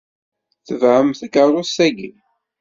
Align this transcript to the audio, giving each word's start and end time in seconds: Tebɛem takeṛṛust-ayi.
Tebɛem 0.67 1.09
takeṛṛust-ayi. 1.19 2.09